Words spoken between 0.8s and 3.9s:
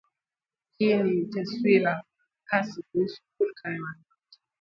ni taswira hasi kuhusu hulka ya